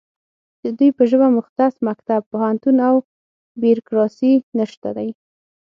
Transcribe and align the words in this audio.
د 0.63 0.65
دوی 0.77 0.89
په 0.97 1.03
ژبه 1.09 1.27
مختص 1.37 1.73
مکتب، 1.87 2.21
پوهنتون 2.31 2.77
او 2.87 2.95
بیرکراسي 3.61 4.33
نشته 4.57 4.89
دی 4.97 5.09